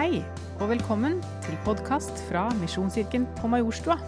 [0.00, 0.22] Hei,
[0.62, 3.98] og velkommen til podkast fra Misjonskirken på Majorstua.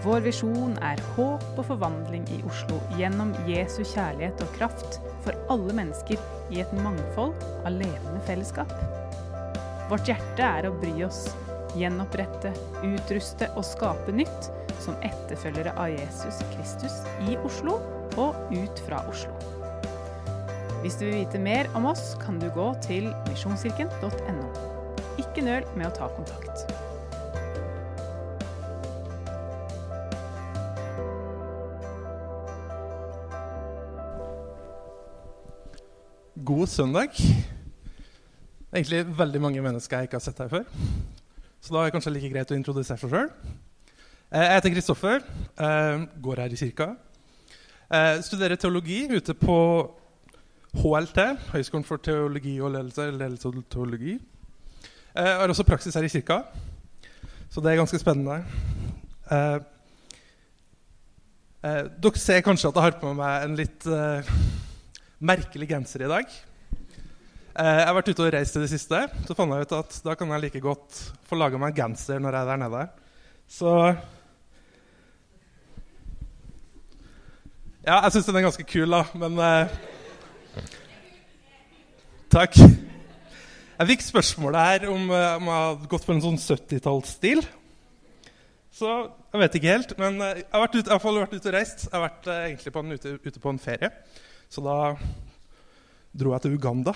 [0.00, 4.96] Vår visjon er håp og forvandling i Oslo gjennom Jesu kjærlighet og kraft
[5.26, 6.16] for alle mennesker
[6.56, 8.72] i et mangfold av levende fellesskap.
[9.92, 11.26] Vårt hjerte er å bry oss,
[11.76, 12.56] gjenopprette,
[12.94, 14.48] utruste og skape nytt
[14.80, 17.76] som etterfølgere av Jesus Kristus i Oslo
[18.16, 19.36] og ut fra Oslo.
[20.80, 24.72] Hvis du vil vite mer om oss, kan du gå til misjonskirken.no.
[25.34, 26.60] Ikke nøl med å ta kontakt.
[36.38, 37.18] God søndag.
[38.70, 40.68] Egentlig veldig mange mennesker jeg ikke har sett her før.
[41.58, 43.32] Så da er det kanskje like greit å introdusere seg sjøl.
[44.30, 45.26] Jeg heter Kristoffer,
[46.28, 46.86] går her i kirka.
[47.90, 49.58] Jeg studerer teologi ute på
[50.78, 53.08] HLT, Høgskolen for teologi og ledelse.
[53.10, 54.14] ledelse og teologi.
[55.14, 56.40] Jeg har også praksis her i kirka,
[57.46, 58.40] så det er ganske spennende.
[59.30, 59.58] Eh,
[61.62, 64.32] eh, dere ser kanskje at jeg har på meg en litt eh,
[65.22, 66.34] merkelig genser i dag.
[67.54, 69.04] Eh, jeg har vært ute og reist i det siste.
[69.28, 70.98] Så fant jeg ut at da kan jeg like godt
[71.30, 72.82] få laga meg en genser når jeg er der nede.
[73.46, 73.76] Så
[77.84, 79.78] Ja, jeg syns den er ganske kul, da, men eh,
[82.34, 82.58] Takk.
[83.74, 87.40] Jeg fikk spørsmålet her om, eh, om jeg hadde gått for en sånn 70-tallsstil.
[88.70, 89.94] Så jeg vet ikke helt.
[89.98, 91.82] Men eh, jeg har vært ute, i hvert fall vært ute og reist.
[91.88, 93.90] Jeg har vært eh, egentlig på en, ute, ute, på en ferie.
[94.46, 94.76] Så da
[96.14, 96.94] dro jeg til Uganda.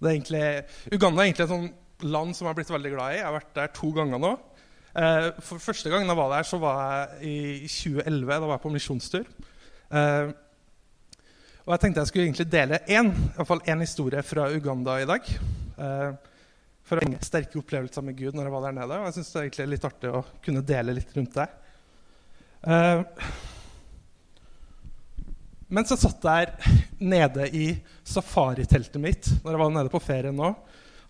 [0.00, 0.42] Er egentlig,
[0.96, 1.68] Uganda er egentlig et sånn
[2.08, 3.20] land som jeg har blitt veldig glad i.
[3.20, 4.34] Jeg har vært der to ganger nå.
[5.44, 6.80] For Første gang jeg var der, så var
[7.20, 8.32] jeg i 2011.
[8.32, 9.28] Da var jeg på misjonstur.
[9.92, 10.32] Eh,
[11.68, 13.10] og jeg tenkte jeg skulle egentlig dele én,
[13.82, 15.26] historie fra Uganda i dag.
[15.76, 16.14] Eh,
[16.88, 18.96] for å sterke opplevelser med Gud når jeg var der nede.
[18.96, 21.46] Og jeg syns det er egentlig litt artig å kunne dele litt rundt det.
[22.72, 23.02] Eh,
[25.68, 26.56] mens jeg satt der
[27.04, 27.68] nede i
[28.00, 30.54] safariteltet mitt når jeg var nede på ferie nå,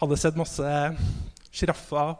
[0.02, 0.76] hadde sett masse
[1.54, 2.16] sjiraffer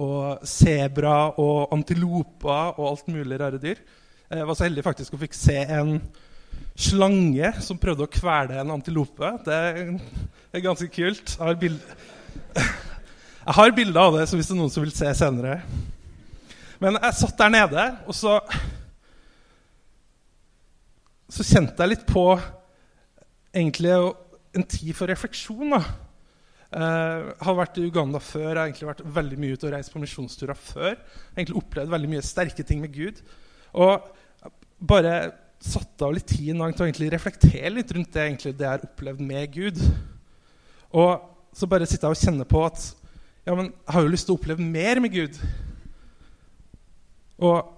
[0.00, 3.84] og sebra og antiloper og alt mulig rare dyr.
[4.32, 5.98] Jeg var så heldig faktisk å fikk se en
[6.74, 9.30] slange som prøvde å kvele en antilope.
[9.46, 9.58] Det
[10.54, 11.36] er ganske kult.
[11.36, 11.78] Jeg har, bild...
[12.54, 15.60] jeg har bilder av det, så hvis det er noen som vil se senere.
[16.82, 18.40] Men jeg satt der nede, og så
[21.34, 22.26] Så kjente jeg litt på
[23.54, 23.94] egentlig
[24.54, 25.72] en tid for refleksjon.
[25.72, 25.80] da.
[26.74, 28.50] Jeg har vært i Uganda før.
[28.52, 30.92] Jeg har egentlig vært veldig mye ute og reist på misjonsturer før.
[30.92, 33.18] Jeg har egentlig opplevd veldig mye sterke ting med Gud.
[33.74, 34.06] Og
[34.78, 35.14] bare
[35.64, 38.84] satt av litt tid til å egentlig reflektere litt rundt det, egentlig, det jeg har
[38.86, 39.80] opplevd med Gud.
[40.94, 42.84] Og så bare sitter jeg og kjenner på at
[43.44, 45.38] ja, men jeg har jo lyst til å oppleve mer med Gud.
[47.44, 47.72] Og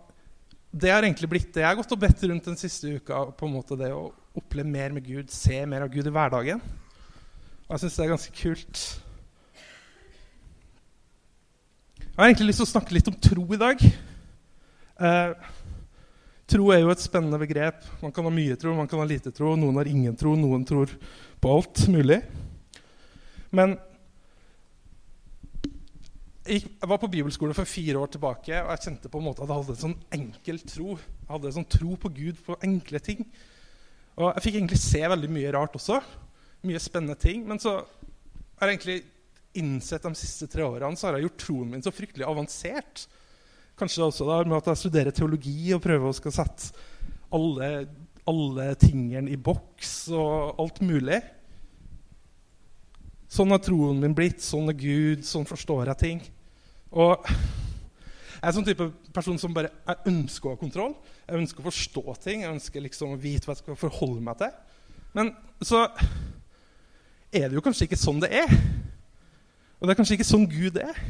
[0.77, 3.25] det har egentlig blitt det jeg har gått og bedt rundt den siste uka.
[3.33, 6.61] på en måte Det å oppleve mer med Gud, se mer av Gud i hverdagen.
[7.67, 8.83] Og jeg syns det er ganske kult.
[11.99, 13.83] Jeg har egentlig lyst til å snakke litt om tro i dag.
[14.97, 15.33] Eh,
[16.47, 17.83] Tro er jo et spennende begrep.
[17.99, 19.57] Man kan ha mye tro, man kan ha lite tro.
[19.59, 20.93] Noen har ingen tro, noen tror
[21.43, 22.21] på alt mulig.
[23.51, 23.75] Men
[26.47, 29.51] jeg var på bibelskole for fire år tilbake, og jeg kjente på en måte at
[29.51, 30.95] jeg hadde en sånn enkel tro.
[30.95, 33.27] Jeg hadde en sånn tro på Gud på enkle ting.
[34.15, 35.99] Og jeg fikk egentlig se veldig mye rart også.
[36.67, 37.43] Mye spennende ting.
[37.49, 39.01] Men så har jeg egentlig
[39.59, 43.09] innsett de siste tre årene så har jeg gjort troen min så fryktelig avansert.
[43.77, 46.71] Kanskje det også da, med at jeg studerer teologi og prøver å skal sette
[47.37, 47.71] alle,
[48.29, 51.19] alle tingene i boks og alt mulig.
[53.29, 54.41] Sånn har troen min blitt.
[54.41, 55.27] Sånn er Gud.
[55.29, 56.23] Sånn forstår jeg ting.
[56.97, 60.95] Og jeg er sånn type person som bare jeg ønsker å ha kontroll.
[61.27, 62.47] Jeg ønsker å forstå ting.
[62.47, 64.57] Jeg ønsker liksom å vite hva jeg skal forholde meg til.
[65.17, 65.85] Men så
[67.35, 68.53] er det jo kanskje ikke sånn det er.
[69.77, 71.01] Og det er kanskje ikke sånn Gud er.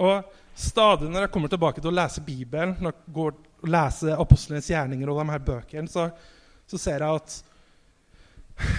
[0.00, 0.24] Og
[0.56, 4.70] stadig når jeg kommer tilbake til å lese Bibelen, når jeg går og leser apostlenes
[4.70, 6.08] gjerninger og de her bøkene, så,
[6.68, 7.38] så, ser jeg at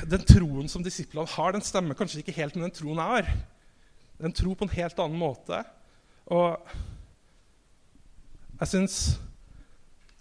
[0.09, 3.35] den troen som disiplene har, den stemmer kanskje ikke helt med den troen jeg har.
[4.21, 5.62] Den tror på en helt annen måte.
[6.31, 6.57] Og
[8.62, 8.95] jeg syns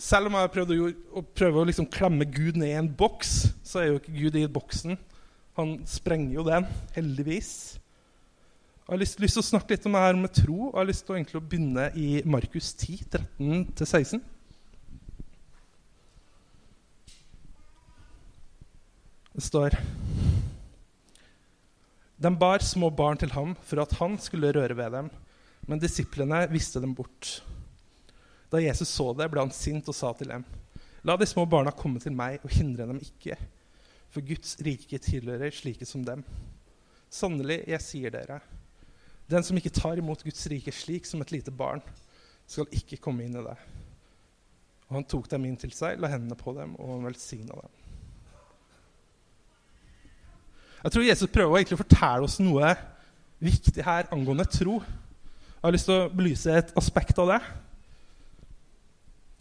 [0.00, 0.86] Selv om jeg har prøvd å,
[1.20, 4.38] å, prøve å liksom klemme Gud ned i en boks, så er jo ikke Gud
[4.40, 4.96] i boksen.
[5.58, 6.64] Han sprenger jo den,
[6.94, 7.50] heldigvis.
[8.90, 10.54] Jeg har lyst, lyst, til å snakke litt om det her med tro.
[10.66, 13.04] og Jeg har lyst til å, begynne i Markus 10,
[13.38, 14.24] 13-16.
[19.30, 19.78] Det står
[22.18, 25.14] De bar små barn til ham for at han skulle røre ved dem,
[25.70, 27.36] men disiplene viste dem bort.
[28.50, 30.42] Da Jesus så det, ble han sint og sa til dem.:
[31.06, 33.38] La de små barna komme til meg, og hindre dem ikke,
[34.10, 36.26] for Guds rike tilhører slike som dem.
[37.06, 38.42] Sannelig, jeg sier dere,
[39.30, 41.82] den som ikke tar imot Guds rike slik som et lite barn,
[42.50, 43.56] skal ikke komme inn i det.
[44.88, 47.76] Og han tok dem inn til seg, la hendene på dem, og han velsigna dem.
[50.80, 52.72] Jeg tror Jesus prøver å fortelle oss noe
[53.40, 54.78] viktig her angående tro.
[54.80, 57.40] Jeg har lyst til å belyse et aspekt av det.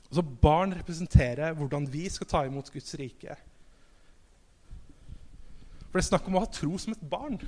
[0.09, 3.37] Altså, barn representerer hvordan vi skal ta imot Guds rike.
[5.89, 7.39] For det er snakk om å ha tro som et barn.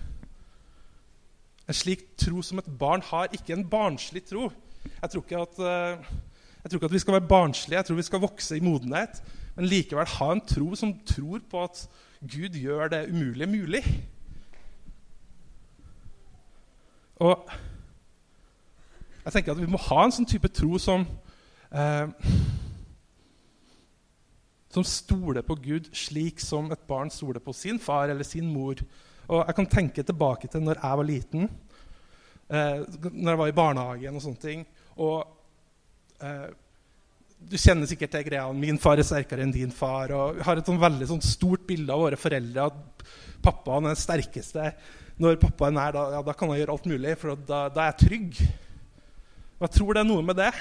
[1.69, 4.49] En slik tro som et barn har, ikke en barnslig tro.
[5.01, 6.13] Jeg tror ikke at, uh,
[6.69, 9.21] tror ikke at vi skal være barnslige, jeg tror vi skal vokse i modenhet.
[9.55, 11.83] Men likevel ha en tro som tror på at
[12.21, 13.83] Gud gjør det umulige mulig.
[17.21, 17.49] Og
[19.25, 21.03] jeg tenker at vi må ha en sånn type tro som
[21.69, 22.31] eh,
[24.71, 28.79] Som stoler på Gud slik som et barn stoler på sin far eller sin mor.
[29.31, 31.45] Og Jeg kan tenke tilbake til når jeg var liten,
[32.51, 32.81] eh,
[33.11, 34.65] når jeg var i barnehagen og sånne ting.
[34.99, 35.23] Og
[36.19, 36.49] eh,
[37.41, 40.11] Du kjenner sikkert til greia min far er sterkere enn din far.
[40.11, 42.67] og Vi har et sånn veldig sånn stort bilde av våre foreldre.
[42.67, 43.05] At
[43.41, 44.73] pappaen er den sterkeste.
[45.17, 47.91] Når pappa er da, ja, da kan han gjøre alt mulig, for da, da er
[47.93, 48.41] jeg trygg.
[49.57, 50.51] Og jeg tror det er noe med det.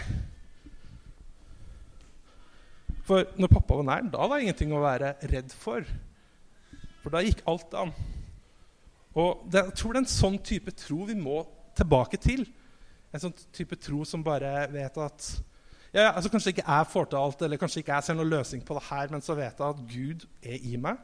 [3.08, 5.84] For når pappa var nær, da var det ingenting å være redd for.
[7.02, 7.94] For da gikk alt an.
[9.18, 11.42] Og det, jeg tror det er en sånn type tro vi må
[11.78, 12.44] tilbake til.
[13.10, 15.30] En sånn type tro som bare vet at
[15.90, 18.60] ja, altså Kanskje ikke jeg får til alt, eller kanskje ikke jeg ser noen løsning
[18.62, 21.00] på det her, men så vet jeg at Gud er i meg,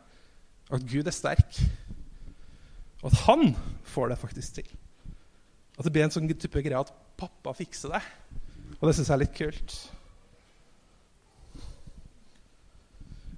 [0.71, 1.59] at Gud er sterk.
[3.03, 3.57] Og at han
[3.91, 4.69] får det faktisk til.
[5.77, 8.03] At det blir en sånn type greie at pappa fikser det.
[8.79, 9.75] Og det syns jeg er litt kult.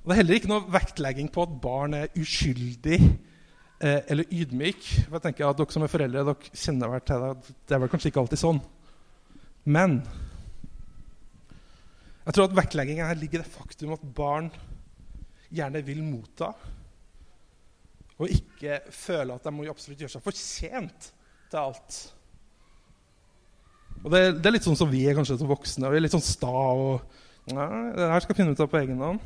[0.02, 3.00] Og Det er heller ikke noe vektlegging på at barn er uskyldig
[3.80, 4.86] eh, eller ydmyk.
[5.06, 7.54] For jeg tenker at Dere som er foreldre, dere kjenner vel til det.
[7.68, 8.62] Det er vel kanskje ikke alltid sånn.
[9.68, 10.00] Men
[12.28, 14.50] jeg tror at vektlegginga her ligger i det faktum at barn
[15.48, 16.52] gjerne vil motta.
[18.18, 21.10] Og ikke føle at de må absolutt gjøre seg fortjent
[21.48, 22.00] til alt.
[24.02, 25.88] Og det, det, er litt sånn som vi er kanskje som voksne.
[25.90, 27.16] Vi er litt sånn sta og
[27.48, 29.22] Nei, det her skal finne ut av på egen hånd.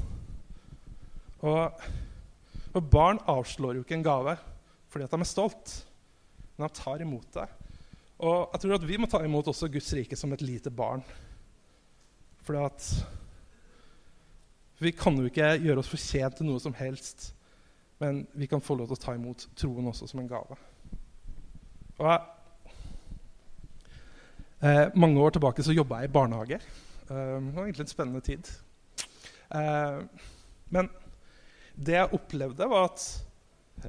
[1.42, 1.86] Og,
[2.72, 4.36] og, barn avslår jo ikke en gave
[4.92, 5.70] fordi at de er stolt,
[6.56, 7.46] men de tar imot det.
[8.22, 11.00] Og jeg tror at vi må ta imot også Guds rike som et lite barn.
[12.44, 12.88] Fordi at
[14.82, 17.30] vi kan jo ikke gjøre oss fortjent til noe som helst,
[18.02, 20.58] men vi kan få lov til å ta imot troen også som en gave.
[22.00, 22.20] Og jeg,
[24.60, 26.58] eh, mange år tilbake så jobba jeg i barnehage.
[27.08, 28.50] Eh, det var egentlig en spennende tid.
[29.54, 30.02] Eh,
[30.70, 30.90] men
[31.74, 33.04] det jeg opplevde, var at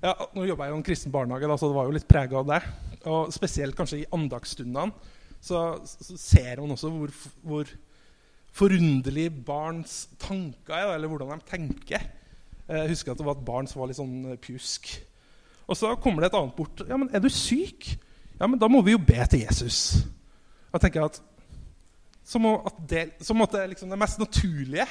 [0.02, 2.08] ja, Nå jobba jeg jo i en kristen barnehage, da, så det var jo litt
[2.10, 2.60] prega av det.
[3.12, 4.88] Og spesielt kanskje i andagsstundene
[5.44, 7.12] så, så, ser man også hvor,
[7.44, 7.74] hvor
[8.56, 12.08] forunderlig barns tanker er, eller hvordan de tenker.
[12.70, 14.90] Jeg husker at det var et barn som var litt sånn eh, pjusk.
[15.68, 16.84] Og så kommer det et annet bort.
[16.88, 17.98] Ja, men 'Er du syk?'
[18.40, 20.04] Ja, men da må vi jo be til Jesus.
[20.74, 21.22] Jeg tenker at
[22.26, 24.88] Så må at det, så måtte liksom det mest naturlige.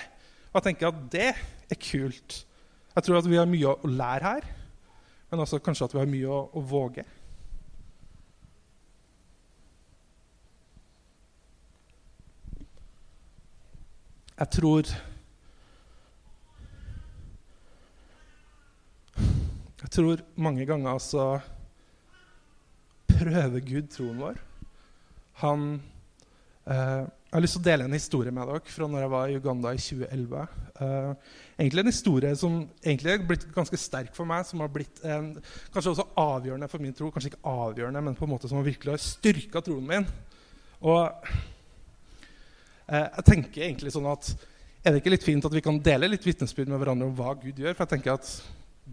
[0.52, 1.31] Og jeg tenker at det
[1.71, 2.45] er kult.
[2.93, 4.47] Jeg tror at vi har mye å lære her,
[5.31, 7.07] men også kanskje at vi har mye å, å våge.
[14.43, 14.93] Jeg tror
[19.83, 21.25] Jeg tror mange ganger så
[23.11, 24.39] prøver Gud troen vår.
[25.43, 25.67] Han
[26.71, 29.31] eh, jeg har lyst til å dele en historie med dere fra når jeg var
[29.31, 30.43] i Uganda i 2011.
[30.77, 34.69] Uh, eh, egentlig en historie som egentlig er blitt ganske sterk for meg, som har
[34.75, 35.31] blitt en,
[35.73, 37.09] kanskje også avgjørende for min tro.
[37.15, 40.07] Kanskje ikke avgjørende, men på en måte som virkelig har styrka troen min.
[40.85, 41.35] Og uh,
[42.93, 44.35] jeg tenker egentlig sånn at
[44.83, 47.37] Er det ikke litt fint at vi kan dele litt vitnesbyrd med hverandre om hva
[47.39, 47.77] Gud gjør?
[47.79, 48.33] For jeg tenker at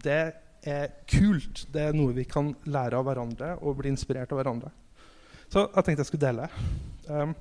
[0.00, 0.20] det
[0.64, 1.66] er kult.
[1.68, 4.70] Det er noe vi kan lære av hverandre og bli inspirert av hverandre.
[5.50, 6.46] Så jeg tenkte jeg skulle dele.
[7.10, 7.34] Um,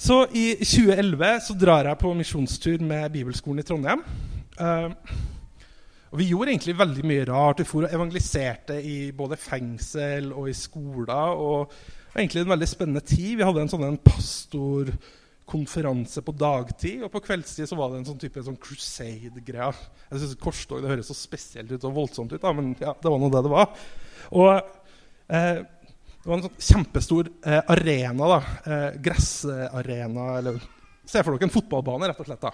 [0.00, 4.00] så i 2011 så drar jeg på misjonstur med Bibelskolen i Trondheim.
[4.56, 4.88] Uh,
[6.10, 7.60] og vi gjorde egentlig veldig mye rart.
[7.60, 11.36] Vi for og evangeliserte i både fengsel og i skoler.
[11.36, 13.36] Og det var egentlig en veldig spennende tid.
[13.36, 17.04] Vi hadde en sånn pastorkonferanse på dagtid.
[17.04, 19.76] Og på kveldstid så var det en sånn type sånn crusade-greie.
[20.08, 23.08] Jeg synes Korstog det høres så spesielt ut og voldsomt ut, da, men ja, det
[23.12, 23.68] var nå det det var.
[24.32, 24.48] Og
[25.30, 25.60] Eh,
[26.20, 28.26] det var en sånn kjempestor eh, arena.
[28.28, 30.26] da, eh, Gressarena.
[30.38, 30.60] eller
[31.08, 32.44] Se for dere en fotballbane, rett og slett.
[32.44, 32.52] da.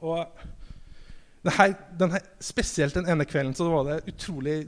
[0.00, 4.58] Og her, den her, Spesielt den ene kvelden så var det utrolig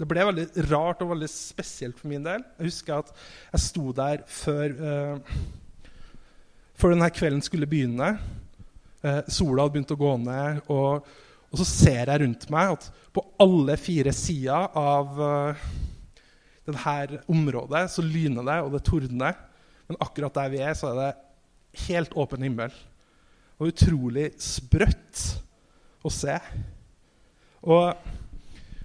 [0.00, 2.40] Det ble veldig rart og veldig spesielt for min del.
[2.56, 3.10] Jeg husker at
[3.52, 5.34] jeg sto der før, eh,
[6.80, 8.14] før denne kvelden skulle begynne.
[9.04, 11.04] Eh, sola hadde begynt å gå ned, og,
[11.50, 15.68] og, så ser jeg rundt meg at på alle fire sider av uh,
[16.68, 19.38] dette området så lyner det, og det tordner.
[19.88, 22.74] Men akkurat der vi er, så er det helt åpen himmel.
[23.60, 25.24] Og utrolig sprøtt
[26.06, 26.36] å se.
[27.60, 27.90] Og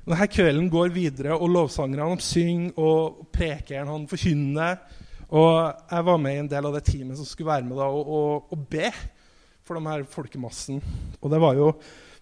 [0.06, 4.80] denne kvelden går videre, og lovsangerne synger, og prekeren han forkynner.
[5.34, 5.56] Og
[5.90, 8.06] jeg var med i en del av det teamet som skulle være med da, og,
[8.06, 8.92] og, og be
[9.66, 10.82] for de her folkemassen.
[11.22, 11.72] Og det var jo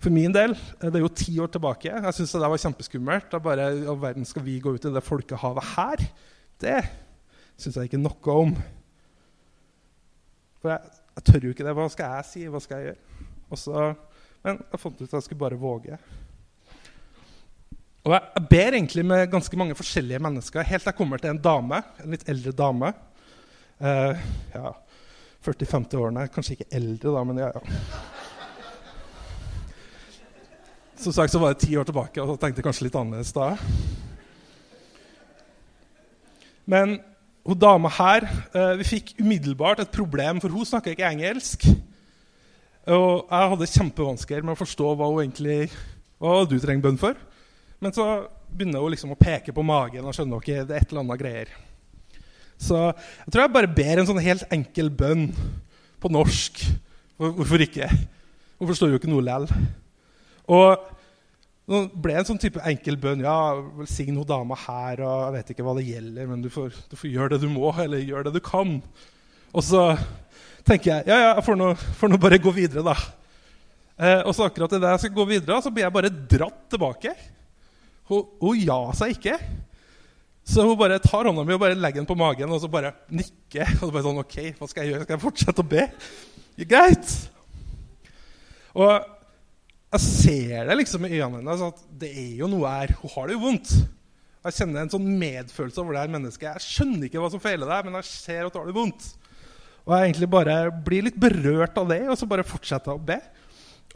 [0.04, 1.92] for min del Det er jo ti år tilbake.
[1.92, 3.30] Jeg syns det var kjempeskummelt.
[3.32, 6.04] Da bare all verden skal vi gå ut i det folkehavet her?
[6.60, 6.80] Det
[7.60, 8.52] syns jeg ikke noe om.
[10.60, 11.76] For jeg, jeg, tør jo ikke det.
[11.78, 12.44] Hva skal jeg si?
[12.52, 13.30] Hva skal jeg gjøre?
[13.54, 13.88] Også,
[14.44, 15.98] men jeg fant ut at jeg skulle bare våge.
[18.04, 21.32] Og jeg, jeg ber egentlig med ganske mange forskjellige mennesker helt til jeg kommer til
[21.32, 22.92] en dame, en litt eldre dame.
[23.84, 24.20] Uh,
[24.56, 24.74] ja,
[25.44, 26.28] 40-50-årene.
[26.34, 28.23] Kanskje ikke eldre, da, men ja, ja.
[31.04, 33.50] Som sagt så var det ti år tilbake, og tenkte kanskje litt annerledes da.
[36.64, 36.96] Men
[37.44, 41.66] hun dama her uh, Vi fikk umiddelbart et problem, for hun snakka ikke engelsk.
[42.88, 45.68] Og jeg hadde kjempevansker med å forstå hva hun egentlig
[46.24, 47.20] hva du trenger bønn for.
[47.84, 48.08] Men så
[48.48, 51.20] begynner hun liksom å peke på magen og skjønner ikke det er et eller annet
[51.20, 51.54] greier.
[52.64, 55.30] Så jeg tror jeg bare ber en sånn helt enkel bønn
[56.00, 56.64] på norsk.
[57.20, 57.92] Hvorfor ikke?
[58.56, 59.52] Hun forstår jo ikke noe lell.
[60.48, 60.93] Og
[61.64, 63.24] det ble en sånn type enkel bønn.
[63.24, 66.76] Ja, velsign hun dama her, og jeg vet ikke hva det gjelder, men du får,
[66.92, 68.76] du får gjøre det du må, eller gjøre det du kan.
[69.54, 69.86] Og så
[70.68, 72.98] tenker jeg ja, ja, jeg får nå, får nå bare gå videre, da.
[73.96, 77.16] Eh, og så akkurat idet jeg skal gå videre, så blir jeg bare dratt tilbake.
[78.12, 79.38] Hun, hun ja seg ikke.
[80.44, 82.92] Så hun bare tar hånda mi og bare legger den på magen og så bare
[83.08, 83.78] nikker.
[83.80, 85.06] Og så bare sånn, ok, hva skal jeg gjøre?
[85.06, 85.86] Skal jeg fortsette å be?
[86.68, 87.14] Greit.
[88.74, 89.13] Og
[89.94, 92.96] jeg ser det liksom i øynene hennes at det er jo noe her.
[93.02, 93.74] Hun har det jo vondt.
[94.44, 96.48] Jeg kjenner en sånn medfølelse over det her mennesket.
[96.50, 99.06] Jeg skjønner ikke hva som feiler deg, men jeg ser at du har det vondt.
[99.84, 103.08] Og jeg egentlig bare blir litt berørt av det, og så bare fortsetter jeg å
[103.08, 103.20] be.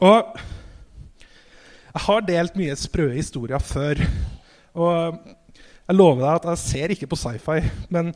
[0.06, 0.38] Og
[1.88, 4.00] jeg har delt mye sprø historier før.
[4.78, 7.58] Og jeg lover deg at jeg ser ikke på sci-fi.
[7.90, 8.12] Men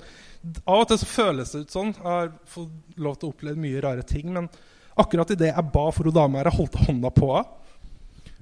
[0.62, 1.91] av og til så føles det ut sånn.
[1.97, 4.31] Jeg har fått lov til å oppleve mye rare ting.
[4.37, 4.47] Men
[4.95, 7.59] akkurat idet jeg ba for hun dama her, jeg holdt hånda på henne,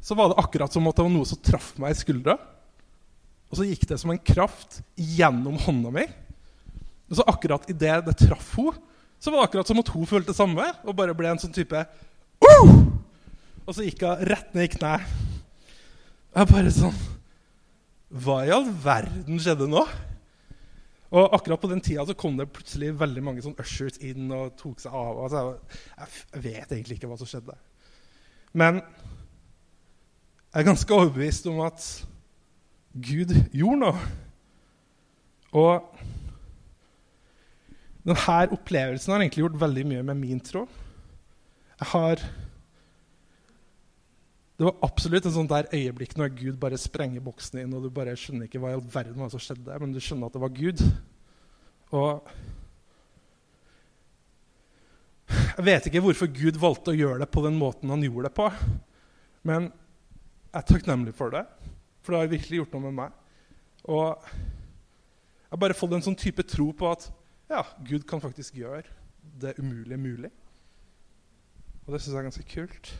[0.00, 2.36] så var det akkurat som at det var noe som traff meg i skuldra.
[3.50, 6.06] Og så gikk det som en kraft gjennom hånda mi.
[7.10, 8.78] Og så akkurat idet det traff henne,
[9.20, 10.64] så var det akkurat som at hun følte det samme.
[10.86, 11.82] Og bare ble en sånn type
[12.46, 12.70] oh!
[13.66, 14.94] Og så gikk hun rett ned i kne.
[16.30, 16.94] Jeg bare sånn
[18.22, 19.82] Hva i all verden skjedde nå?
[21.10, 24.54] Og akkurat på den tida så kom det plutselig veldig mange sånn ushers inn og
[24.58, 25.18] tok seg av.
[25.26, 25.42] Altså,
[25.98, 27.56] jeg vet egentlig ikke hva som skjedde.
[28.54, 28.78] Men
[30.50, 31.84] jeg er ganske overbevist om at
[32.90, 34.06] Gud gjorde noe.
[35.54, 35.86] Og
[38.02, 40.64] denne opplevelsen har egentlig gjort veldig mye med min tro.
[41.80, 42.24] Jeg har
[44.60, 47.94] det var absolutt en sånn der øyeblikk når Gud bare sprenger boksen inn, og du
[47.96, 50.42] bare skjønner ikke hva i all verden hva som skjedde, men du skjønner at det
[50.42, 50.82] var Gud.
[51.96, 52.26] Og
[55.30, 58.34] Jeg vet ikke hvorfor Gud valgte å gjøre det på den måten han gjorde det
[58.36, 58.50] på.
[59.46, 59.70] Men
[60.50, 61.44] jeg er takknemlig for det,
[62.02, 63.18] for det har virkelig gjort noe med meg.
[63.86, 67.06] Og jeg har bare fått en sånn type tro på at
[67.50, 68.84] ja, Gud kan faktisk gjøre
[69.42, 70.30] det umulige mulig.
[71.86, 72.90] Og det syns jeg er ganske kult.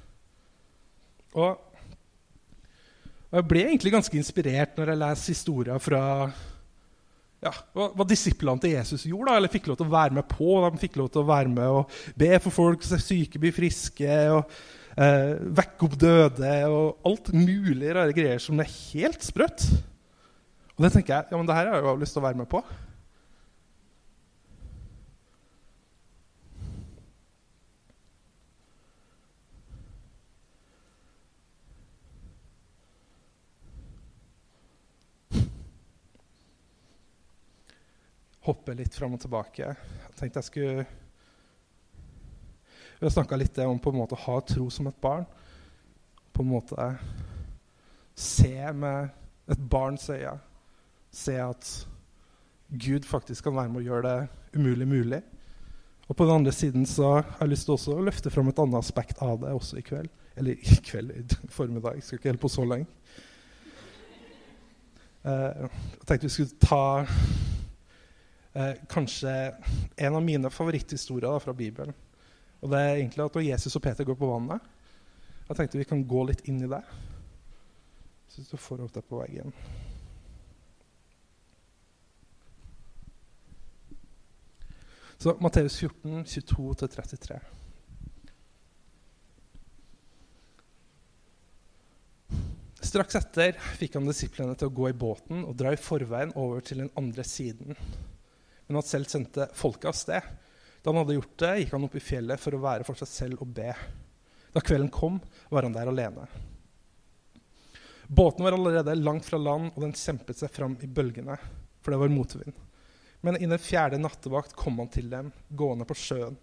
[1.39, 1.59] Og,
[3.29, 6.03] og, jeg ble egentlig ganske inspirert når jeg leser historier fra
[7.41, 9.31] ja, hva, hva disiplene til Jesus gjorde.
[9.31, 10.51] Da, eller fikk lov til å være med på.
[10.67, 14.19] De fikk lov til å være med og be for folk så syke blir friske.
[14.35, 14.51] og
[14.97, 19.67] eh, Vekke opp døde og alt mulig rare greier som er helt sprøtt.
[20.77, 22.41] Og det tenker jeg ja, men det her har jeg jo lyst til å være
[22.41, 22.65] med på.
[38.51, 39.63] hoppe litt fram og tilbake.
[39.63, 40.87] Jeg tenkte jeg skulle
[43.01, 45.23] Vi har snakka litt om på en måte å ha tro som et barn.
[46.37, 46.89] På en måte
[48.13, 49.09] se med
[49.49, 50.35] et barns øye.
[51.11, 51.87] se at
[52.69, 55.23] Gud faktisk kan være med å gjøre det umulig mulig.
[56.09, 58.61] Og på den andre siden så har jeg lyst til også å løfte fram et
[58.61, 60.13] annet aspekt av det også i kveld.
[60.37, 61.97] Eller i kveld, i formiddag.
[61.97, 62.87] Jeg skal ikke holde på så lenge.
[65.25, 66.85] Uh, jeg tenkte vi skulle ta
[68.91, 69.33] kanskje
[69.97, 71.97] en av mine favoritthistorier fra Bibelen.
[72.61, 74.67] Og det er egentlig at når Jesus og Peter går på vannet
[75.49, 76.83] Jeg tenkte vi kan gå litt inn i det.
[78.31, 79.55] Så du får opp det på veggen.
[85.21, 87.41] Så Matteus 14, 22-33.
[92.81, 96.65] Straks etter fikk han disiplene til å gå i båten og dra i forveien over
[96.65, 97.77] til den andre siden.
[98.67, 100.31] Men han selv sendte folket av sted.
[100.81, 103.11] Da han hadde gjort det, gikk han opp i fjellet for å være for seg
[103.11, 103.73] selv og be.
[104.55, 105.19] Da kvelden kom,
[105.53, 106.25] var han der alene.
[108.11, 111.37] Båten var allerede langt fra land, og den kjempet seg fram i bølgene,
[111.81, 112.57] for det var motvind.
[113.23, 116.41] Men i den fjerde nattevakt kom han til dem, gående på sjøen.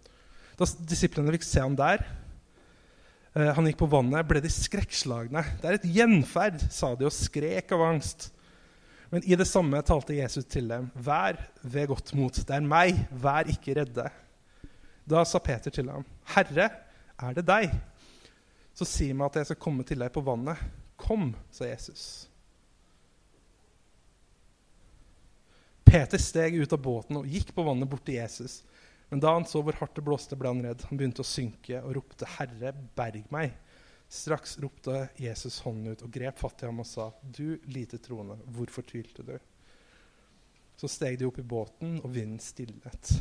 [0.57, 2.05] Da disiplene fikk se ham der,
[3.37, 5.43] Eh, han gikk på vannet, ble de skrekkslagne.
[5.61, 8.31] Det er et gjenferd, sa de og skrek av angst.
[9.11, 10.89] Men i det samme talte Jesus til dem.
[10.95, 12.33] Vær ved godt mot.
[12.33, 12.97] Det er meg.
[13.13, 14.07] Vær ikke redde.
[15.07, 16.03] Da sa Peter til ham,
[16.35, 16.67] Herre,
[17.17, 17.71] er det deg?
[18.75, 20.59] Så si meg at jeg skal komme til deg på vannet.
[20.99, 22.27] Kom, sa Jesus.
[25.87, 28.59] Peter steg ut av båten og gikk på vannet bort til Jesus.
[29.07, 30.83] Men da han så hvor hardt det blåste, ble han redd.
[30.89, 33.55] Han begynte å synke og ropte, 'Herre, berg meg!'
[34.11, 38.35] Straks ropte Jesus hånden ut og grep fatt i ham og sa, 'Du lite troende,
[38.51, 39.39] hvorfor tvilte du?'
[40.77, 43.15] Så steg de opp i båten, og vinden stillet.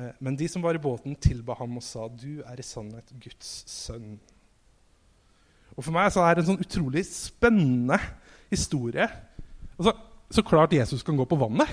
[0.00, 3.12] Eh, men de som var i båten, tilba ham og sa, 'Du er i sannhet
[3.20, 4.18] Guds sønn'.
[5.76, 7.98] Og For meg så er det en sånn utrolig spennende
[8.50, 9.08] historie.
[9.78, 9.92] Altså,
[10.30, 11.68] så klart Jesus kan gå på vannet.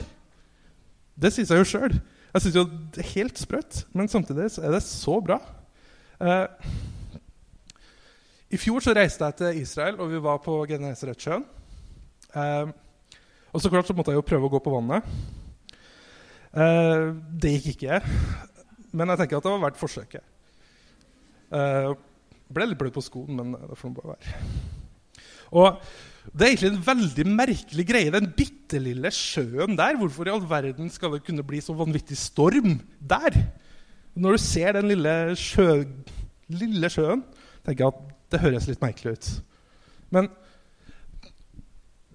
[1.20, 2.02] Det sier seg jo sjøl.
[2.34, 2.64] Jeg syns jo
[2.94, 5.40] det er helt sprøtt, men samtidig er det så bra.
[6.22, 6.48] Eh,
[8.52, 11.44] I fjor så reiste jeg til Israel, og vi var på Genesaretsjøen.
[12.36, 12.68] Eh,
[13.54, 15.04] og så klart så måtte jeg jo prøve å gå på vannet.
[16.58, 18.02] Uh, det gikk ikke.
[18.98, 20.26] Men jeg tenker at det var verdt forsøket.
[21.54, 21.92] Eh,
[22.52, 24.34] ble litt bløt på skoen, men det får bare være.
[25.56, 25.78] Og
[26.34, 28.14] det er egentlig en veldig merkelig greie.
[28.14, 29.96] Den bitte lille sjøen der.
[30.00, 33.38] Hvorfor i all verden skal det kunne bli så vanvittig storm der?
[34.18, 35.86] Når du ser den lille, sjø,
[36.50, 37.24] lille sjøen,
[37.64, 39.30] tenker jeg at det høres litt merkelig ut.
[40.16, 40.32] Men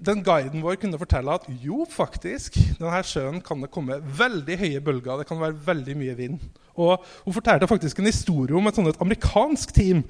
[0.03, 4.83] den guiden vår kunne fortelle at jo, faktisk, denne sjøen kan det komme veldig høye
[4.85, 5.21] bølger.
[5.21, 6.39] Det kan være veldig mye vind.
[6.75, 10.03] Og Hun fortalte faktisk en historie om et sånt et amerikansk team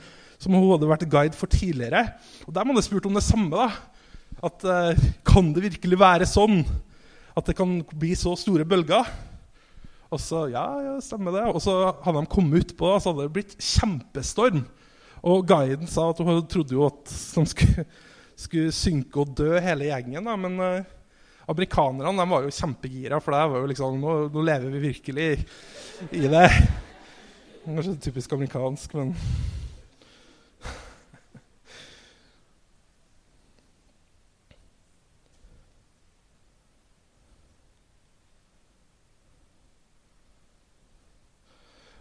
[0.42, 2.07] som hun hadde vært guide for tidligere.
[2.46, 3.50] Og Der hadde spurt om det samme.
[3.50, 3.70] da.
[4.42, 6.64] At uh, Kan det virkelig være sånn
[7.37, 9.07] at det kan bli så store bølger?
[10.12, 11.44] Og så ja, ja, stemmer det.
[11.48, 11.74] Og så
[12.05, 14.64] hadde de kommet utpå, og så hadde det blitt kjempestorm.
[15.22, 17.87] Og guiden sa at hun trodde jo at de skulle,
[18.37, 20.27] skulle synke og dø, hele gjengen.
[20.29, 20.37] Da.
[20.40, 20.92] Men uh,
[21.53, 25.31] amerikanerne var jo kjempegira, for det var jo liksom, nå, nå lever vi virkelig
[26.11, 26.47] i det.
[27.64, 29.16] Kanskje typisk amerikansk, men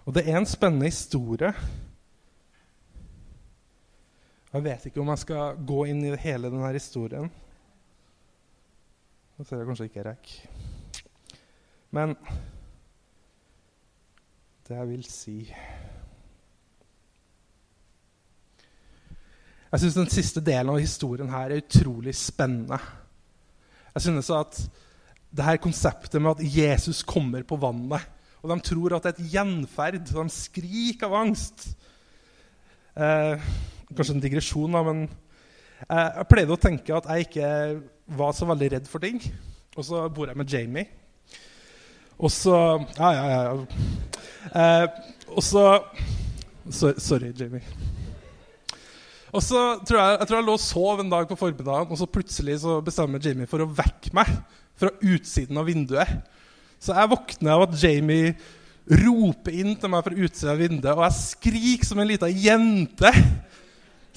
[0.05, 1.53] Og det er en spennende historie.
[4.51, 7.29] Jeg vet ikke om jeg skal gå inn i hele denne historien.
[9.37, 10.39] Det ser jeg kanskje ikke rekker.
[11.95, 12.15] Men
[14.67, 15.37] det jeg vil si
[19.71, 22.75] Jeg syns den siste delen av historien her er utrolig spennende.
[23.95, 24.57] Jeg synes at
[25.31, 28.03] det her konseptet med at Jesus kommer på vannet
[28.41, 29.99] og de tror at det er et gjenferd.
[30.15, 31.67] Og de skriker av angst.
[32.97, 33.51] Eh,
[33.97, 35.05] kanskje en digresjon, da, men
[35.81, 37.51] jeg pleide å tenke at jeg ikke
[38.17, 39.21] var så veldig redd for ting.
[39.77, 40.89] Og så bor jeg med Jamie.
[42.21, 42.55] Og så
[42.99, 43.53] Ja, ja, ja.
[44.51, 44.87] Eh,
[45.31, 45.63] og så
[46.69, 47.63] sorry, Sorry, Jamie.
[49.31, 51.97] Og så tror jeg, jeg tror jeg lå og sov en dag på formiddagen, og
[51.97, 54.27] så plutselig så bestemmer Jamie for å vekke meg
[54.75, 56.17] fra utsiden av vinduet.
[56.81, 58.33] Så jeg våkner av at Jamie
[58.91, 63.13] roper inn til meg fra utsiden av vinduet, og jeg skriker som en lita jente.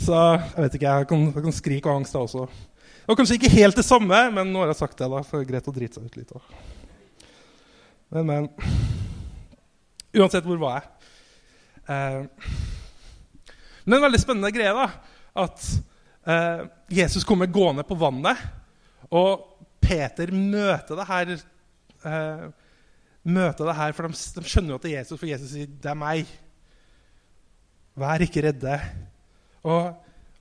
[0.00, 2.48] Så jeg vet ikke, jeg kan, jeg kan skrike av angst, da også.
[3.04, 5.10] Og kanskje ikke helt det samme, men nå har jeg sagt det.
[5.12, 6.32] da, så det er greit å drite seg ut litt.
[6.32, 6.40] Da.
[8.14, 8.50] Men, men
[10.14, 11.10] Uansett, hvor var jeg?
[11.90, 12.50] Eh,
[13.84, 14.86] men en veldig spennende greie da,
[15.42, 15.64] at
[16.30, 16.60] eh,
[17.00, 18.38] Jesus kommer gående på vannet.
[19.10, 19.42] Og
[19.82, 22.46] Peter møter det her eh,
[23.24, 25.68] møter det her, For de, de skjønner jo at det er Jesus, for Jesus sier
[25.68, 26.30] 'det er meg'.
[27.98, 28.78] Vær ikke redde.
[29.64, 29.94] Og,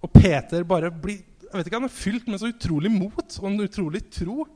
[0.03, 1.21] og Peter bare blir
[1.53, 4.47] jeg vet ikke, Han er fylt med så utrolig mot og en utrolig tro.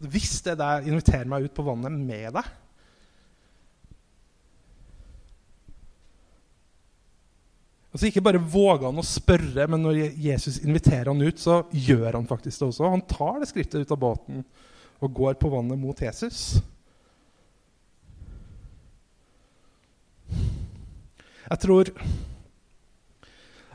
[0.00, 2.54] Hvis det der inviterer meg ut på vannet med deg
[7.96, 12.18] Altså Ikke bare våger han å spørre, men når Jesus inviterer han ut, så gjør
[12.18, 12.90] han faktisk det også.
[12.92, 14.42] Han tar det skrittet ut av båten
[15.00, 16.58] og går på vannet mot Jesus.
[21.46, 21.88] Jeg tror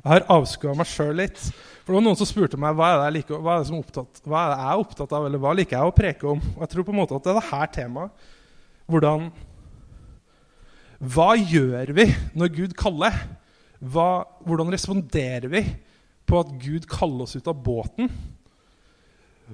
[0.01, 1.41] jeg har avskua meg sjøl litt.
[1.81, 3.77] For det var Noen som spurte meg hva er det jeg, liker, hva er det
[3.77, 6.41] opptatt, hva er det jeg er opptatt av, eller hva liker jeg å preke om.
[6.55, 8.31] Og jeg tror på en måte at det er dette temaet.
[8.91, 9.29] Hvordan
[11.01, 13.15] Hva gjør vi når Gud kaller?
[13.81, 15.63] hva, hvordan responderer vi
[16.29, 18.11] på at Gud kaller oss ut av båten?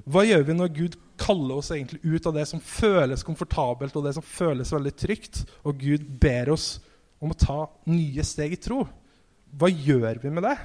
[0.06, 4.06] Hva gjør vi når Gud kaller oss egentlig ut av det som føles komfortabelt og
[4.06, 6.78] det som føles veldig trygt, og Gud ber oss
[7.24, 8.84] om å ta nye steg i tro?
[9.56, 10.56] Hva gjør vi med det?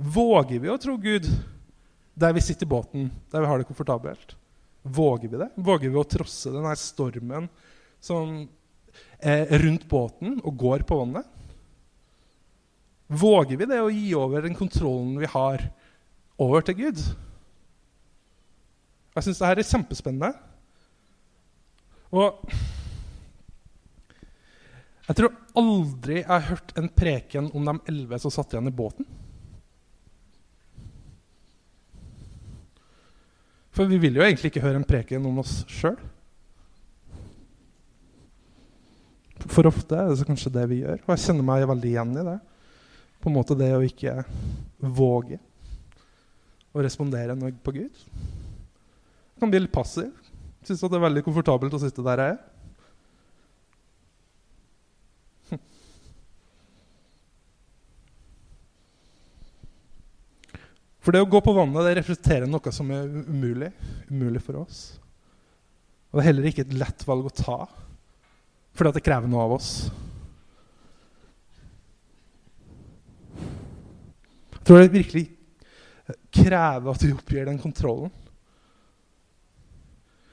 [0.00, 1.26] Våger vi å tro Gud
[2.20, 4.34] der vi sitter i båten, der vi har det komfortabelt?
[4.82, 5.50] Våger vi det?
[5.56, 7.48] Våger vi å trosse denne stormen
[8.00, 8.48] som
[9.20, 11.28] er rundt båten og går på vannet?
[13.10, 15.64] Våger vi det å gi over den kontrollen vi har,
[16.40, 17.00] over til Gud?
[19.16, 20.30] Jeg syns dette er kjempespennende.
[22.14, 22.38] Og
[25.08, 28.74] jeg tror aldri jeg har hørt en preken om de elleve som satt igjen i
[28.74, 29.08] båten.
[33.74, 35.96] For vi vil jo egentlig ikke høre en preken om oss sjøl.
[39.48, 42.26] For ofte er det kanskje det vi gjør, og jeg kjenner meg veldig igjen i
[42.26, 42.38] det
[43.20, 44.22] på en måte det å ikke
[44.80, 45.36] våge
[46.72, 48.04] å respondere noe på Gud.
[48.04, 50.08] Jeg kan bli litt passiv.
[50.64, 52.40] Syns det er veldig komfortabelt å sitte der jeg er.
[61.00, 63.70] For det å gå på vannet det representerer noe som er umulig.
[64.10, 65.00] Umulig for oss.
[66.10, 67.58] Og det er heller ikke et lett valg å ta,
[68.74, 69.70] fordi det krever noe av oss.
[74.56, 75.22] Jeg tror det virkelig
[76.34, 78.10] krever at vi oppgir den kontrollen.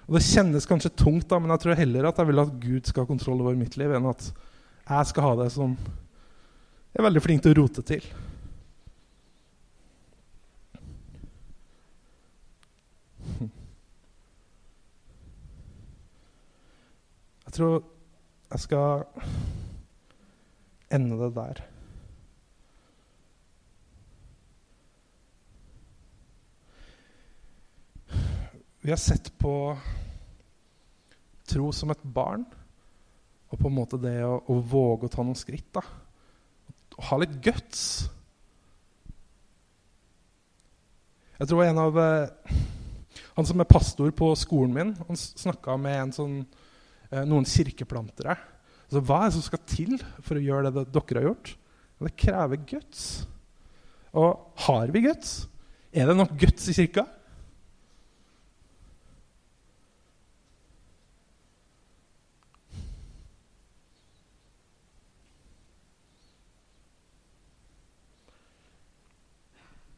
[0.07, 2.87] Og Det kjennes kanskje tungt, da, men jeg tror heller at jeg vil at Gud
[2.87, 4.29] skal ha kontroll over mitt liv, enn at
[4.87, 8.05] jeg skal ha det som jeg er veldig flink til å rote til.
[17.47, 17.77] Jeg tror
[18.51, 19.03] jeg skal
[20.91, 21.61] ende det der.
[28.83, 29.53] Vi har sett på
[31.47, 32.43] tro som et barn,
[33.47, 35.71] og på en måte det å, å våge å ta noen skritt.
[35.75, 35.83] da.
[36.99, 37.81] Å ha litt guts.
[41.37, 42.55] Jeg tror en av eh,
[43.37, 46.39] Han som er pastor på skolen min, han snakka med en sånn,
[47.27, 48.35] noen kirkeplantere.
[48.87, 51.53] Altså, hva er det som skal til for å gjøre det dere har gjort?
[51.97, 53.03] Det krever guts.
[54.17, 55.37] Og har vi guts?
[55.91, 57.07] Er det nok guts i kirka?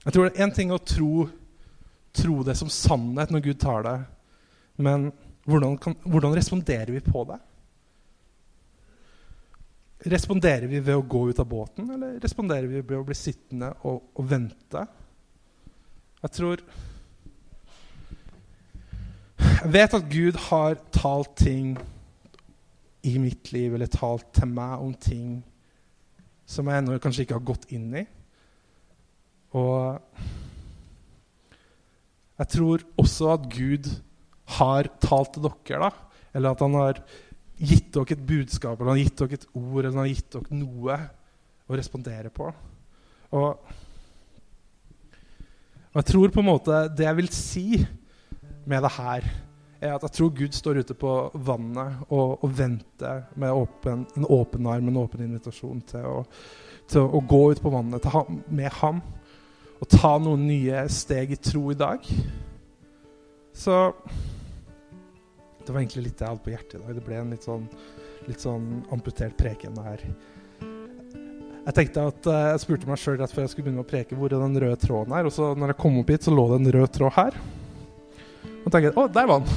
[0.10, 1.28] Jeg tror det er én ting å tro,
[2.18, 3.98] tro, det som sannhet når Gud tar det,
[4.82, 5.10] men
[5.50, 7.40] hvordan, kan, hvordan, responderer vi på det?
[10.14, 13.74] Responderer vi ved å gå ut av båten, eller responderer vi ved å bli sittende
[13.90, 14.86] og, og vente?
[16.20, 16.64] Jeg tror
[19.40, 21.74] Jeg vet at Gud har talt ting
[23.04, 25.40] i mitt liv, eller talt til meg om ting
[26.50, 28.06] som jeg ennå kanskje ikke har gått inn i.
[29.60, 30.00] Og
[32.40, 33.90] jeg tror også at Gud
[34.60, 36.24] har talt til dere, da.
[36.36, 37.02] Eller at han har
[37.60, 40.32] gitt dere et budskap, eller han har gitt dere et ord, eller han har gitt
[40.36, 41.00] dere noe
[41.70, 42.50] å respondere på.
[43.38, 43.76] Og,
[45.90, 47.68] og jeg tror på en måte det jeg vil si
[48.70, 49.30] med det her,
[49.80, 51.12] er at jeg tror Gud står ute på
[51.48, 56.18] vannet og, og venter med åpen, en åpen arm, en åpen invitasjon til å,
[56.90, 59.00] til å gå ut på vannet ham, med ham
[59.80, 62.04] og ta noen nye steg i tro i dag.
[63.56, 63.78] Så
[65.70, 66.96] Det var egentlig litt jeg hadde på hjertet i dag.
[66.98, 67.70] Det ble en litt sånn,
[68.26, 70.02] litt sånn amputert preken her.
[71.68, 74.18] Jeg tenkte at uh, jeg spurte meg sjøl rett før jeg skulle begynne å preke,
[74.18, 75.30] hvor er den røde tråden her?
[75.30, 77.34] Og så når jeg kom opp hit, så lå det en rød tråd her.
[78.66, 79.54] Og og jeg 'Å, der var han'.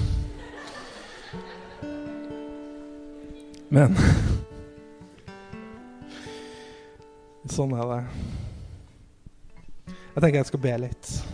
[3.72, 3.96] Men
[7.56, 8.04] Sånn er det.
[9.88, 11.24] Jeg tenker jeg skal be litt.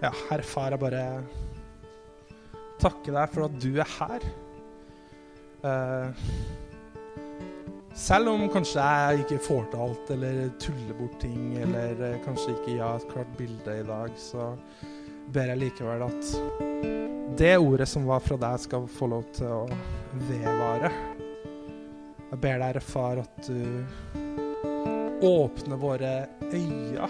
[0.00, 1.20] Ja, Herre Far, jeg bare
[2.82, 4.26] takker deg for at du er her.
[5.66, 6.26] Eh,
[7.96, 12.52] selv om kanskje jeg ikke får til alt, eller tuller bort ting, eller eh, kanskje
[12.54, 14.52] ikke har et klart bilde i dag, så
[15.32, 16.34] ber jeg likevel at
[17.36, 19.64] det ordet som var fra deg, skal få lov til å
[20.28, 20.92] vedvare.
[22.30, 26.12] Jeg ber deg, far, at du åpner våre
[26.52, 27.08] øyne.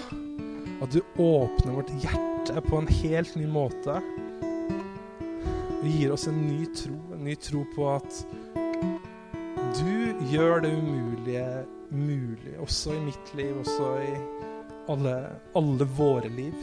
[0.82, 4.00] At du åpner vårt hjerte på en helt ny måte.
[5.76, 6.96] Og gir oss en ny tro.
[7.14, 8.22] En ny tro på at
[9.76, 11.46] du gjør det umulige
[11.90, 12.56] mulig.
[12.62, 14.12] Også i mitt liv, også i
[14.92, 15.16] alle,
[15.56, 16.56] alle våre liv.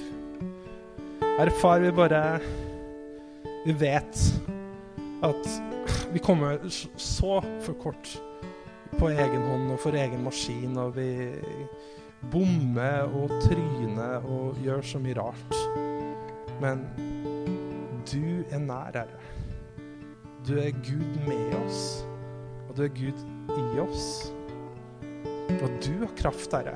[1.37, 2.39] Herre far, vi bare
[3.63, 4.19] Vi vet
[5.23, 5.47] at
[6.13, 6.59] vi kommer
[6.97, 8.09] så for kort
[8.99, 11.31] på egen hånd og for egen maskin, og vi
[12.31, 15.55] bommer og tryner og gjør så mye rart.
[16.61, 16.83] Men
[18.11, 19.19] du er nær, Herre.
[20.43, 22.03] Du er Gud med oss,
[22.67, 23.19] og du er Gud
[23.55, 24.31] i oss.
[25.53, 26.75] Og du har kraft, Herre.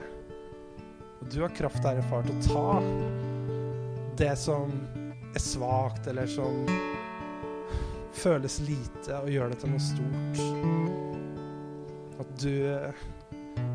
[1.20, 2.72] Og du har kraft, Herre Far, til å ta
[4.18, 4.72] det som
[5.34, 6.64] er svakt, eller som
[8.18, 10.38] føles lite, og gjøre det til noe stort.
[12.24, 12.54] At du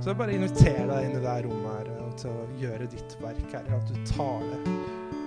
[0.03, 3.15] Så jeg bare inviterer deg inn i det rommet her og til å gjøre ditt
[3.23, 3.79] verk, Herre.
[3.79, 5.22] At du tar det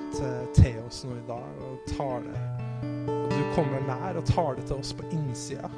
[0.55, 2.43] til, oss nå i dag, og tar det
[3.11, 5.69] Og du kommer nær og tar det til oss på innsida.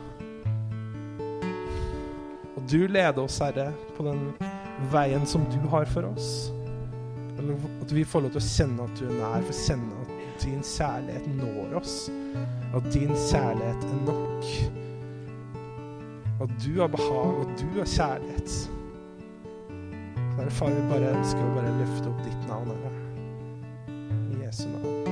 [2.56, 4.30] Og du leder oss, Herre, på den
[4.91, 6.52] veien som du har for oss.
[7.38, 10.63] At vi får lov til å kjenne at du er nær, for kjenne at din
[10.65, 11.95] kjærlighet når oss.
[12.78, 14.50] At din kjærlighet er nok.
[16.45, 18.50] At du har behag, og du har kjærlighet.
[20.38, 22.96] Så Far, vi bare ønsker å bare løfte opp ditt navn, Herre.
[24.47, 25.07] Jesu navn.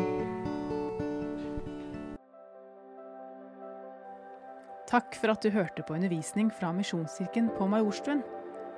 [4.86, 8.22] Takk for at du hørte på undervisning fra Misjonskirken på Majorstuen.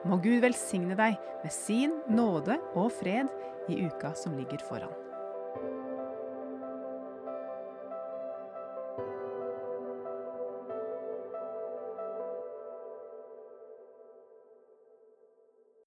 [0.07, 3.29] Må Gud velsigne deg med sin nåde og fred
[3.69, 5.06] i uka som ligger foran.